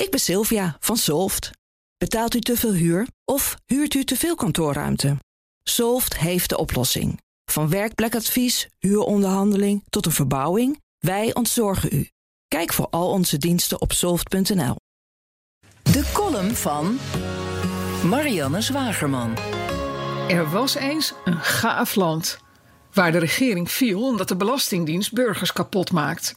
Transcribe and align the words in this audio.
Ik 0.00 0.10
ben 0.10 0.20
Sylvia 0.20 0.76
van 0.80 0.96
Solft. 0.96 1.50
Betaalt 1.98 2.34
u 2.34 2.40
te 2.40 2.56
veel 2.56 2.72
huur 2.72 3.06
of 3.24 3.56
huurt 3.66 3.94
u 3.94 4.04
te 4.04 4.16
veel 4.16 4.34
kantoorruimte? 4.34 5.16
Solft 5.62 6.18
heeft 6.18 6.48
de 6.48 6.58
oplossing. 6.58 7.20
Van 7.44 7.70
werkplekadvies, 7.70 8.68
huuronderhandeling 8.78 9.84
tot 9.90 10.06
een 10.06 10.12
verbouwing, 10.12 10.80
wij 10.98 11.34
ontzorgen 11.34 11.88
u. 11.92 12.08
Kijk 12.48 12.72
voor 12.72 12.86
al 12.90 13.10
onze 13.10 13.38
diensten 13.38 13.80
op 13.80 13.92
soft.nl. 13.92 14.76
De 15.82 16.10
column 16.12 16.54
van 16.54 16.98
Marianne 18.04 18.60
Zwagerman. 18.60 19.36
Er 20.28 20.50
was 20.50 20.74
eens 20.74 21.12
een 21.24 21.40
gaaf 21.40 21.94
land 21.94 22.38
waar 22.92 23.12
de 23.12 23.18
regering 23.18 23.70
viel 23.70 24.06
omdat 24.06 24.28
de 24.28 24.36
Belastingdienst 24.36 25.12
burgers 25.12 25.52
kapot 25.52 25.92
maakt. 25.92 26.34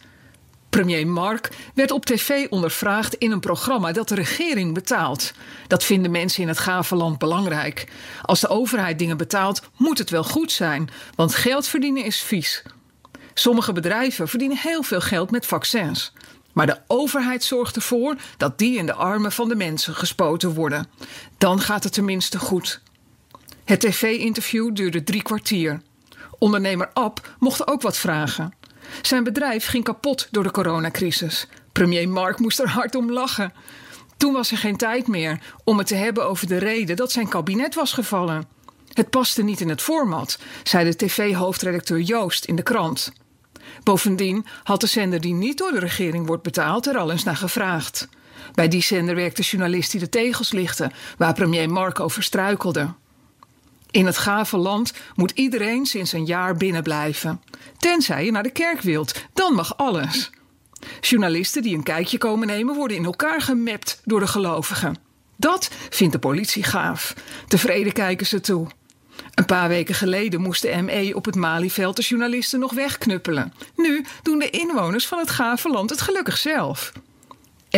Premier 0.73 1.07
Mark 1.07 1.49
werd 1.73 1.91
op 1.91 2.05
tv 2.05 2.47
ondervraagd 2.49 3.15
in 3.15 3.31
een 3.31 3.39
programma 3.39 3.91
dat 3.91 4.07
de 4.07 4.15
regering 4.15 4.73
betaalt. 4.73 5.33
Dat 5.67 5.83
vinden 5.83 6.11
mensen 6.11 6.41
in 6.41 6.47
het 6.47 6.57
gave 6.57 6.95
land 6.95 7.17
belangrijk. 7.17 7.91
Als 8.21 8.39
de 8.39 8.47
overheid 8.47 8.99
dingen 8.99 9.17
betaalt, 9.17 9.61
moet 9.77 9.97
het 9.97 10.09
wel 10.09 10.23
goed 10.23 10.51
zijn, 10.51 10.89
want 11.15 11.35
geld 11.35 11.67
verdienen 11.67 12.05
is 12.05 12.21
vies. 12.21 12.63
Sommige 13.33 13.73
bedrijven 13.73 14.27
verdienen 14.27 14.57
heel 14.57 14.83
veel 14.83 15.01
geld 15.01 15.31
met 15.31 15.45
vaccins. 15.45 16.13
Maar 16.53 16.65
de 16.65 16.79
overheid 16.87 17.43
zorgt 17.43 17.75
ervoor 17.75 18.15
dat 18.37 18.57
die 18.57 18.77
in 18.77 18.85
de 18.85 18.93
armen 18.93 19.31
van 19.31 19.49
de 19.49 19.55
mensen 19.55 19.95
gespoten 19.95 20.53
worden. 20.53 20.87
Dan 21.37 21.59
gaat 21.61 21.83
het 21.83 21.93
tenminste 21.93 22.39
goed. 22.39 22.81
Het 23.63 23.79
tv-interview 23.79 24.75
duurde 24.75 25.03
drie 25.03 25.21
kwartier. 25.21 25.81
Ondernemer 26.39 26.89
Ab 26.93 27.35
mocht 27.39 27.67
ook 27.67 27.81
wat 27.81 27.97
vragen. 27.97 28.53
Zijn 29.01 29.23
bedrijf 29.23 29.65
ging 29.65 29.83
kapot 29.83 30.27
door 30.31 30.43
de 30.43 30.51
coronacrisis. 30.51 31.47
Premier 31.71 32.09
Mark 32.09 32.39
moest 32.39 32.59
er 32.59 32.69
hard 32.69 32.95
om 32.95 33.11
lachen. 33.11 33.53
Toen 34.17 34.33
was 34.33 34.51
er 34.51 34.57
geen 34.57 34.77
tijd 34.77 35.07
meer 35.07 35.39
om 35.63 35.77
het 35.77 35.87
te 35.87 35.95
hebben 35.95 36.27
over 36.27 36.47
de 36.47 36.57
reden 36.57 36.95
dat 36.95 37.11
zijn 37.11 37.29
kabinet 37.29 37.75
was 37.75 37.93
gevallen. 37.93 38.47
Het 38.93 39.09
paste 39.09 39.43
niet 39.43 39.61
in 39.61 39.69
het 39.69 39.81
format, 39.81 40.39
zei 40.63 40.85
de 40.85 40.95
tv-hoofdredacteur 40.95 41.99
Joost 41.99 42.45
in 42.45 42.55
de 42.55 42.63
krant. 42.63 43.13
Bovendien 43.83 44.45
had 44.63 44.81
de 44.81 44.87
zender 44.87 45.21
die 45.21 45.33
niet 45.33 45.57
door 45.57 45.71
de 45.71 45.79
regering 45.79 46.27
wordt 46.27 46.43
betaald 46.43 46.87
er 46.87 46.97
al 46.97 47.11
eens 47.11 47.23
naar 47.23 47.35
gevraagd. 47.35 48.07
Bij 48.53 48.67
die 48.67 48.81
zender 48.81 49.15
werkte 49.15 49.41
journalist 49.41 49.91
die 49.91 49.99
de 49.99 50.09
tegels 50.09 50.51
lichtte, 50.51 50.91
waar 51.17 51.33
premier 51.33 51.69
Mark 51.69 51.99
over 51.99 52.23
struikelde. 52.23 52.93
In 53.93 54.05
het 54.05 54.17
gave 54.17 54.57
land 54.57 54.93
moet 55.15 55.31
iedereen 55.31 55.85
sinds 55.85 56.11
een 56.11 56.25
jaar 56.25 56.57
binnenblijven. 56.57 57.41
Tenzij 57.77 58.25
je 58.25 58.31
naar 58.31 58.43
de 58.43 58.51
kerk 58.51 58.81
wilt, 58.81 59.25
dan 59.33 59.53
mag 59.53 59.77
alles. 59.77 60.29
Journalisten 61.01 61.61
die 61.61 61.75
een 61.75 61.83
kijkje 61.83 62.17
komen 62.17 62.47
nemen 62.47 62.75
worden 62.75 62.97
in 62.97 63.05
elkaar 63.05 63.41
gemapt 63.41 64.01
door 64.03 64.19
de 64.19 64.27
gelovigen. 64.27 64.95
Dat 65.35 65.69
vindt 65.89 66.13
de 66.13 66.19
politie 66.19 66.63
gaaf. 66.63 67.13
Tevreden 67.47 67.93
kijken 67.93 68.25
ze 68.25 68.39
toe. 68.39 68.67
Een 69.33 69.45
paar 69.45 69.67
weken 69.67 69.95
geleden 69.95 70.41
moest 70.41 70.61
de 70.61 70.81
ME 70.81 71.11
op 71.15 71.25
het 71.25 71.35
Malieveld 71.35 71.95
de 71.95 72.01
journalisten 72.01 72.59
nog 72.59 72.73
wegknuppelen. 72.73 73.53
Nu 73.75 74.05
doen 74.23 74.39
de 74.39 74.49
inwoners 74.49 75.07
van 75.07 75.19
het 75.19 75.29
gave 75.29 75.69
land 75.69 75.89
het 75.89 76.01
gelukkig 76.01 76.37
zelf. 76.37 76.91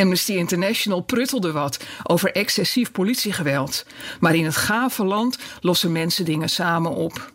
Amnesty 0.01 0.33
International 0.33 1.01
pruttelde 1.01 1.51
wat 1.51 1.79
over 2.03 2.31
excessief 2.31 2.91
politiegeweld. 2.91 3.85
Maar 4.19 4.35
in 4.35 4.45
het 4.45 4.55
gave 4.55 5.03
land 5.03 5.37
lossen 5.59 5.91
mensen 5.91 6.25
dingen 6.25 6.49
samen 6.49 6.91
op. 6.91 7.33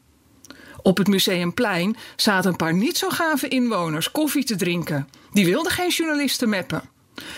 Op 0.83 0.97
het 0.97 1.06
Museumplein 1.06 1.97
zaten 2.16 2.50
een 2.50 2.56
paar 2.56 2.75
niet 2.75 2.98
zo 2.98 3.08
gave 3.08 3.48
inwoners 3.48 4.11
koffie 4.11 4.44
te 4.44 4.56
drinken. 4.56 5.08
Die 5.33 5.44
wilden 5.44 5.72
geen 5.72 5.88
journalisten 5.88 6.48
meppen. 6.48 6.83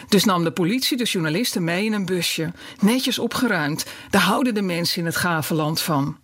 Dus 0.09 0.25
nam 0.25 0.45
de 0.45 0.53
politie 0.53 0.97
de 0.97 1.05
journalisten 1.05 1.65
mee 1.65 1.85
in 1.85 1.93
een 1.93 2.07
busje, 2.07 2.53
netjes 2.81 3.19
opgeruimd. 3.19 3.87
Daar 4.11 4.23
houden 4.23 4.55
de 4.55 4.63
mensen 4.63 4.99
in 4.99 5.07
het 5.07 5.17
gave 5.17 5.55
land 5.55 5.81
van. 5.81 6.17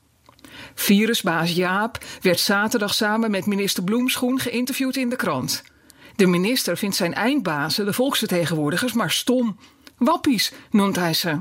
Virusbaas 0.74 1.54
Jaap 1.54 2.04
werd 2.20 2.40
zaterdag 2.40 2.94
samen 2.94 3.30
met 3.30 3.46
minister 3.46 3.84
Bloemschoen 3.84 4.38
geïnterviewd 4.38 4.96
in 4.96 5.08
de 5.08 5.16
krant. 5.16 5.62
De 6.18 6.26
minister 6.26 6.76
vindt 6.76 6.96
zijn 6.96 7.14
eindbazen, 7.14 7.84
de 7.84 7.92
volksvertegenwoordigers, 7.92 8.92
maar 8.92 9.10
stom. 9.10 9.56
Wappies 9.98 10.52
noemt 10.70 10.96
hij 10.96 11.14
ze. 11.14 11.38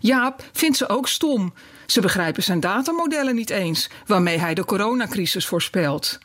Jaap 0.00 0.44
vindt 0.52 0.76
ze 0.76 0.88
ook 0.88 1.08
stom. 1.08 1.52
Ze 1.86 2.00
begrijpen 2.00 2.42
zijn 2.42 2.60
datamodellen 2.60 3.34
niet 3.34 3.50
eens, 3.50 3.90
waarmee 4.06 4.38
hij 4.38 4.54
de 4.54 4.64
coronacrisis 4.64 5.46
voorspelt. 5.46 6.18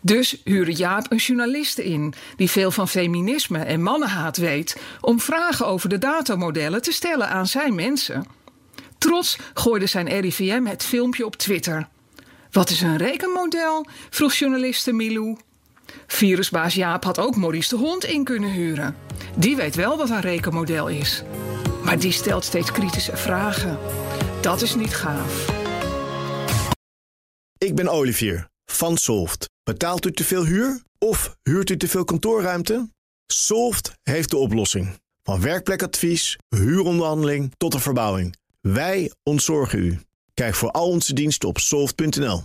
Dus 0.00 0.40
huurde 0.44 0.74
Jaap 0.74 1.12
een 1.12 1.16
journaliste 1.16 1.84
in 1.84 2.14
die 2.36 2.50
veel 2.50 2.70
van 2.70 2.88
feminisme 2.88 3.58
en 3.58 3.82
mannenhaat 3.82 4.36
weet, 4.36 4.80
om 5.00 5.20
vragen 5.20 5.66
over 5.66 5.88
de 5.88 5.98
datamodellen 5.98 6.82
te 6.82 6.92
stellen 6.92 7.28
aan 7.28 7.46
zijn 7.46 7.74
mensen. 7.74 8.26
Trots 8.98 9.38
gooide 9.54 9.86
zijn 9.86 10.20
RIVM 10.20 10.64
het 10.64 10.82
filmpje 10.82 11.26
op 11.26 11.36
Twitter. 11.36 11.88
Wat 12.50 12.70
is 12.70 12.80
een 12.80 12.96
rekenmodel? 12.96 13.86
vroeg 14.10 14.34
journaliste 14.34 14.92
Milou. 14.92 15.36
Virusbaas 16.06 16.74
Jaap 16.74 17.04
had 17.04 17.18
ook 17.18 17.36
Maurice 17.36 17.68
de 17.68 17.76
Hond 17.76 18.04
in 18.04 18.24
kunnen 18.24 18.50
huren. 18.50 18.96
Die 19.36 19.56
weet 19.56 19.74
wel 19.74 19.96
wat 19.96 20.10
een 20.10 20.20
rekenmodel 20.20 20.88
is. 20.88 21.22
Maar 21.84 21.98
die 21.98 22.12
stelt 22.12 22.44
steeds 22.44 22.72
kritische 22.72 23.16
vragen. 23.16 23.78
Dat 24.40 24.62
is 24.62 24.74
niet 24.74 24.94
gaaf. 24.94 25.52
Ik 27.58 27.74
ben 27.74 27.88
Olivier 27.88 28.48
van 28.64 28.96
Solft. 28.96 29.50
Betaalt 29.62 30.06
u 30.06 30.12
te 30.12 30.24
veel 30.24 30.44
huur 30.44 30.82
of 30.98 31.36
huurt 31.42 31.70
u 31.70 31.76
te 31.76 31.88
veel 31.88 32.04
kantoorruimte? 32.04 32.88
Solft 33.26 33.92
heeft 34.02 34.30
de 34.30 34.36
oplossing. 34.36 34.98
Van 35.22 35.40
werkplekadvies, 35.40 36.38
huuronderhandeling 36.48 37.52
tot 37.56 37.74
een 37.74 37.80
verbouwing. 37.80 38.36
Wij 38.60 39.12
ontzorgen 39.22 39.78
u. 39.78 40.00
Kijk 40.34 40.54
voor 40.54 40.70
al 40.70 40.88
onze 40.88 41.14
diensten 41.14 41.48
op 41.48 41.58
soft.nl. 41.58 42.42